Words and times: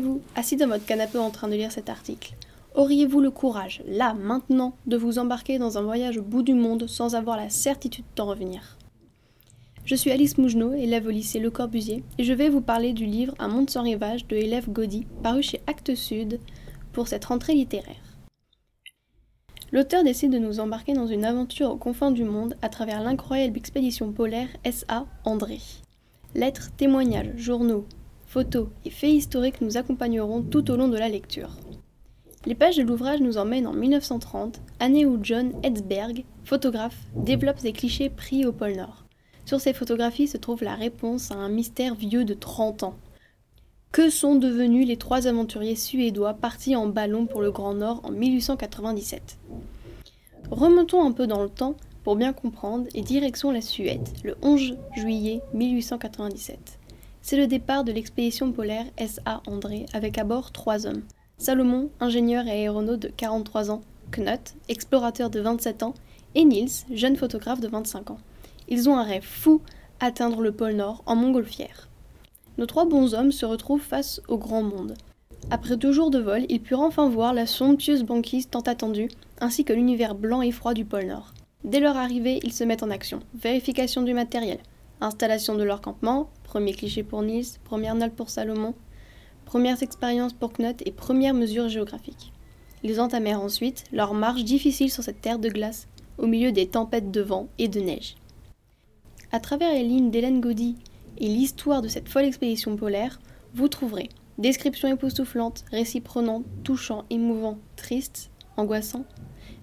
Vous, 0.00 0.22
assis 0.36 0.56
dans 0.56 0.68
votre 0.68 0.86
canapé 0.86 1.18
en 1.18 1.30
train 1.30 1.48
de 1.48 1.54
lire 1.54 1.72
cet 1.72 1.90
article, 1.90 2.34
auriez-vous 2.74 3.20
le 3.20 3.30
courage, 3.30 3.82
là, 3.86 4.14
maintenant, 4.14 4.74
de 4.86 4.96
vous 4.96 5.18
embarquer 5.18 5.58
dans 5.58 5.76
un 5.76 5.82
voyage 5.82 6.18
au 6.18 6.22
bout 6.22 6.42
du 6.42 6.54
monde 6.54 6.86
sans 6.86 7.14
avoir 7.14 7.36
la 7.36 7.50
certitude 7.50 8.04
d'en 8.16 8.26
revenir? 8.26 8.78
Je 9.84 9.94
suis 9.94 10.10
Alice 10.10 10.38
Mougenot, 10.38 10.74
élève 10.74 11.06
au 11.06 11.10
lycée 11.10 11.40
Le 11.40 11.50
Corbusier, 11.50 12.04
et 12.18 12.24
je 12.24 12.32
vais 12.32 12.48
vous 12.48 12.60
parler 12.60 12.92
du 12.92 13.04
livre 13.04 13.34
Un 13.38 13.48
monde 13.48 13.68
sans 13.68 13.82
rivage 13.82 14.26
de 14.28 14.36
Élève 14.36 14.70
Gaudy, 14.70 15.06
paru 15.22 15.42
chez 15.42 15.60
Actes 15.66 15.94
Sud 15.94 16.40
pour 16.92 17.08
cette 17.08 17.24
rentrée 17.24 17.54
littéraire. 17.54 17.96
L'auteur 19.72 20.04
décide 20.04 20.32
de 20.32 20.38
nous 20.38 20.60
embarquer 20.60 20.92
dans 20.92 21.06
une 21.06 21.24
aventure 21.24 21.70
aux 21.70 21.76
confins 21.76 22.10
du 22.10 22.24
monde 22.24 22.56
à 22.62 22.68
travers 22.68 23.02
l'incroyable 23.02 23.56
expédition 23.56 24.12
polaire 24.12 24.48
SA 24.70 25.06
André. 25.24 25.58
Lettres, 26.34 26.70
témoignages, 26.76 27.36
journaux, 27.36 27.86
photos 28.32 28.68
et 28.86 28.90
faits 28.90 29.12
historiques 29.12 29.60
nous 29.60 29.76
accompagneront 29.76 30.40
tout 30.40 30.70
au 30.70 30.76
long 30.76 30.88
de 30.88 30.96
la 30.96 31.10
lecture. 31.10 31.50
Les 32.46 32.54
pages 32.54 32.78
de 32.78 32.82
l'ouvrage 32.82 33.20
nous 33.20 33.36
emmènent 33.36 33.66
en 33.66 33.74
1930, 33.74 34.58
année 34.80 35.04
où 35.04 35.18
John 35.22 35.52
Edsberg, 35.62 36.24
photographe, 36.42 36.96
développe 37.14 37.60
des 37.60 37.74
clichés 37.74 38.08
pris 38.08 38.46
au 38.46 38.52
pôle 38.52 38.76
Nord. 38.76 39.04
Sur 39.44 39.60
ces 39.60 39.74
photographies 39.74 40.28
se 40.28 40.38
trouve 40.38 40.64
la 40.64 40.74
réponse 40.74 41.30
à 41.30 41.34
un 41.34 41.50
mystère 41.50 41.94
vieux 41.94 42.24
de 42.24 42.32
30 42.32 42.84
ans. 42.84 42.94
Que 43.92 44.08
sont 44.08 44.36
devenus 44.36 44.88
les 44.88 44.96
trois 44.96 45.26
aventuriers 45.26 45.76
suédois 45.76 46.32
partis 46.32 46.74
en 46.74 46.86
ballon 46.86 47.26
pour 47.26 47.42
le 47.42 47.52
Grand 47.52 47.74
Nord 47.74 48.00
en 48.02 48.12
1897 48.12 49.38
Remontons 50.50 51.04
un 51.04 51.12
peu 51.12 51.26
dans 51.26 51.42
le 51.42 51.50
temps 51.50 51.76
pour 52.02 52.16
bien 52.16 52.32
comprendre 52.32 52.86
et 52.94 53.02
direction 53.02 53.50
la 53.50 53.60
Suède, 53.60 54.08
le 54.24 54.36
11 54.40 54.78
juillet 54.96 55.42
1897. 55.52 56.78
C'est 57.22 57.36
le 57.36 57.46
départ 57.46 57.84
de 57.84 57.92
l'expédition 57.92 58.50
polaire 58.50 58.86
SA 58.98 59.42
André 59.46 59.86
avec 59.92 60.18
à 60.18 60.24
bord 60.24 60.50
trois 60.50 60.86
hommes. 60.86 61.02
Salomon, 61.38 61.90
ingénieur 62.00 62.46
et 62.46 62.50
aéronaute 62.50 63.00
de 63.00 63.08
43 63.08 63.70
ans, 63.70 63.82
Knut, 64.10 64.54
explorateur 64.68 65.30
de 65.30 65.40
27 65.40 65.84
ans, 65.84 65.94
et 66.34 66.44
Niels, 66.44 66.68
jeune 66.92 67.16
photographe 67.16 67.60
de 67.60 67.68
25 67.68 68.10
ans. 68.10 68.18
Ils 68.68 68.88
ont 68.88 68.96
un 68.96 69.04
rêve 69.04 69.24
fou, 69.24 69.60
atteindre 70.00 70.40
le 70.40 70.50
pôle 70.50 70.72
Nord 70.72 71.02
en 71.06 71.14
montgolfière. 71.14 71.88
Nos 72.58 72.66
trois 72.66 72.86
bons 72.86 73.14
hommes 73.14 73.32
se 73.32 73.46
retrouvent 73.46 73.80
face 73.80 74.20
au 74.26 74.36
grand 74.36 74.62
monde. 74.62 74.94
Après 75.50 75.76
deux 75.76 75.92
jours 75.92 76.10
de 76.10 76.18
vol, 76.18 76.44
ils 76.48 76.60
purent 76.60 76.80
enfin 76.80 77.08
voir 77.08 77.34
la 77.34 77.46
somptueuse 77.46 78.02
banquise 78.02 78.50
tant 78.50 78.60
attendue, 78.60 79.08
ainsi 79.40 79.64
que 79.64 79.72
l'univers 79.72 80.16
blanc 80.16 80.42
et 80.42 80.50
froid 80.52 80.74
du 80.74 80.84
pôle 80.84 81.06
Nord. 81.06 81.34
Dès 81.64 81.80
leur 81.80 81.96
arrivée, 81.96 82.40
ils 82.42 82.52
se 82.52 82.64
mettent 82.64 82.82
en 82.82 82.90
action. 82.90 83.20
Vérification 83.34 84.02
du 84.02 84.12
matériel, 84.12 84.58
installation 85.02 85.54
de 85.54 85.62
leur 85.62 85.80
campement, 85.80 86.30
premier 86.44 86.72
cliché 86.72 87.02
pour 87.02 87.22
Nice, 87.22 87.60
première 87.64 87.94
note 87.94 88.12
pour 88.12 88.30
Salomon, 88.30 88.74
premières 89.44 89.82
expériences 89.82 90.32
pour 90.32 90.52
Knut 90.52 90.82
et 90.86 90.92
premières 90.92 91.34
mesures 91.34 91.68
géographiques. 91.68 92.32
Ils 92.82 93.00
entamèrent 93.00 93.40
ensuite 93.40 93.84
leur 93.92 94.14
marche 94.14 94.44
difficile 94.44 94.90
sur 94.90 95.02
cette 95.02 95.20
terre 95.20 95.38
de 95.38 95.48
glace, 95.48 95.88
au 96.18 96.26
milieu 96.26 96.52
des 96.52 96.66
tempêtes 96.66 97.10
de 97.10 97.20
vent 97.20 97.48
et 97.58 97.68
de 97.68 97.80
neige. 97.80 98.16
À 99.30 99.40
travers 99.40 99.72
les 99.72 99.84
lignes 99.84 100.10
d'Hélène 100.10 100.40
Gaudy 100.40 100.76
et 101.18 101.26
l'histoire 101.26 101.82
de 101.82 101.88
cette 101.88 102.08
folle 102.08 102.24
expédition 102.24 102.76
polaire, 102.76 103.20
vous 103.54 103.68
trouverez 103.68 104.08
descriptions 104.38 104.88
époustouflantes, 104.88 105.64
récits 105.70 106.00
prenants, 106.00 106.42
touchants, 106.64 107.04
émouvants, 107.10 107.58
tristes, 107.76 108.30
angoissants, 108.56 109.04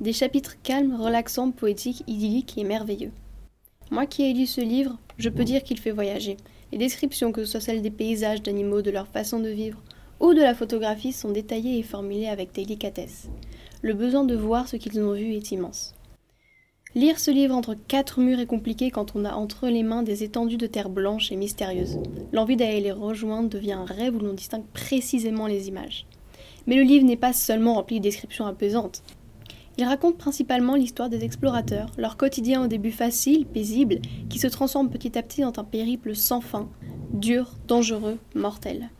des 0.00 0.12
chapitres 0.12 0.56
calmes, 0.62 0.96
relaxants, 1.00 1.50
poétiques, 1.50 2.02
idylliques 2.06 2.58
et 2.58 2.64
merveilleux. 2.64 3.12
Moi 3.90 4.06
qui 4.06 4.22
ai 4.22 4.32
lu 4.32 4.46
ce 4.46 4.60
livre, 4.60 4.98
je 5.18 5.28
peux 5.28 5.44
dire 5.44 5.62
qu'il 5.62 5.78
fait 5.78 5.90
voyager. 5.90 6.36
Les 6.72 6.78
descriptions, 6.78 7.32
que 7.32 7.44
ce 7.44 7.52
soit 7.52 7.60
celles 7.60 7.82
des 7.82 7.90
paysages, 7.90 8.42
d'animaux, 8.42 8.82
de 8.82 8.90
leur 8.90 9.06
façon 9.06 9.40
de 9.40 9.48
vivre, 9.48 9.82
ou 10.20 10.34
de 10.34 10.40
la 10.40 10.54
photographie, 10.54 11.12
sont 11.12 11.30
détaillées 11.30 11.78
et 11.78 11.82
formulées 11.82 12.28
avec 12.28 12.52
délicatesse. 12.52 13.28
Le 13.82 13.94
besoin 13.94 14.24
de 14.24 14.34
voir 14.34 14.68
ce 14.68 14.76
qu'ils 14.76 15.00
ont 15.00 15.12
vu 15.12 15.34
est 15.34 15.52
immense. 15.52 15.94
Lire 16.94 17.18
ce 17.18 17.32
livre 17.32 17.56
entre 17.56 17.74
quatre 17.74 18.20
murs 18.20 18.38
est 18.38 18.46
compliqué 18.46 18.92
quand 18.92 19.16
on 19.16 19.24
a 19.24 19.32
entre 19.32 19.66
les 19.68 19.82
mains 19.82 20.04
des 20.04 20.22
étendues 20.22 20.56
de 20.56 20.68
terre 20.68 20.88
blanche 20.88 21.32
et 21.32 21.36
mystérieuse. 21.36 21.98
L'envie 22.32 22.56
d'aller 22.56 22.80
les 22.80 22.92
rejoindre 22.92 23.48
devient 23.48 23.72
un 23.72 23.84
rêve 23.84 24.14
où 24.14 24.20
l'on 24.20 24.32
distingue 24.32 24.66
précisément 24.72 25.48
les 25.48 25.66
images. 25.66 26.06
Mais 26.68 26.76
le 26.76 26.82
livre 26.82 27.04
n'est 27.04 27.16
pas 27.16 27.32
seulement 27.32 27.74
rempli 27.74 27.98
de 27.98 28.04
descriptions 28.04 28.46
apaisantes. 28.46 29.02
Il 29.76 29.84
raconte 29.84 30.18
principalement 30.18 30.76
l'histoire 30.76 31.08
des 31.08 31.24
explorateurs, 31.24 31.90
leur 31.98 32.16
quotidien 32.16 32.62
au 32.62 32.68
début 32.68 32.92
facile, 32.92 33.44
paisible, 33.44 33.98
qui 34.28 34.38
se 34.38 34.46
transforme 34.46 34.88
petit 34.88 35.18
à 35.18 35.22
petit 35.22 35.40
dans 35.40 35.52
un 35.56 35.64
périple 35.64 36.14
sans 36.14 36.40
fin, 36.40 36.68
dur, 37.12 37.50
dangereux, 37.66 38.18
mortel. 38.36 38.90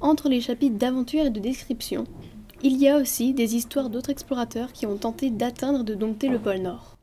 Entre 0.00 0.30
les 0.30 0.40
chapitres 0.40 0.78
d'aventure 0.78 1.26
et 1.26 1.30
de 1.30 1.40
description, 1.40 2.04
il 2.62 2.78
y 2.78 2.88
a 2.88 2.96
aussi 2.96 3.34
des 3.34 3.56
histoires 3.56 3.90
d'autres 3.90 4.10
explorateurs 4.10 4.72
qui 4.72 4.86
ont 4.86 4.96
tenté 4.96 5.28
d'atteindre 5.28 5.80
et 5.80 5.84
de 5.84 5.94
dompter 5.94 6.28
le 6.28 6.38
pôle 6.38 6.58
Nord. 6.58 6.96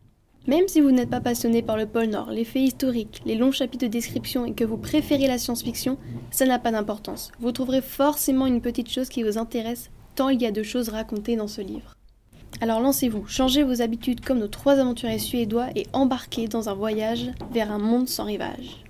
Même 0.47 0.67
si 0.67 0.81
vous 0.81 0.91
n'êtes 0.91 1.09
pas 1.09 1.19
passionné 1.19 1.61
par 1.61 1.77
le 1.77 1.85
pôle 1.85 2.07
Nord, 2.07 2.31
les 2.31 2.45
faits 2.45 2.63
historiques, 2.63 3.21
les 3.25 3.35
longs 3.35 3.51
chapitres 3.51 3.85
de 3.85 3.91
description 3.91 4.45
et 4.45 4.53
que 4.53 4.63
vous 4.63 4.77
préférez 4.77 5.27
la 5.27 5.37
science-fiction, 5.37 5.97
ça 6.31 6.45
n'a 6.45 6.57
pas 6.57 6.71
d'importance. 6.71 7.31
Vous 7.39 7.51
trouverez 7.51 7.81
forcément 7.81 8.47
une 8.47 8.61
petite 8.61 8.89
chose 8.89 9.09
qui 9.09 9.23
vous 9.23 9.37
intéresse, 9.37 9.91
tant 10.15 10.29
il 10.29 10.41
y 10.41 10.45
a 10.45 10.51
de 10.51 10.63
choses 10.63 10.89
racontées 10.89 11.35
dans 11.35 11.49
ce 11.49 11.61
livre. 11.61 11.96
Alors 12.59 12.79
lancez-vous, 12.79 13.27
changez 13.27 13.63
vos 13.63 13.81
habitudes 13.81 14.21
comme 14.21 14.39
nos 14.39 14.47
trois 14.47 14.79
aventuriers 14.79 15.19
suédois 15.19 15.67
et 15.75 15.85
embarquez 15.93 16.47
dans 16.47 16.69
un 16.69 16.73
voyage 16.73 17.31
vers 17.51 17.71
un 17.71 17.77
monde 17.77 18.07
sans 18.07 18.25
rivage. 18.25 18.83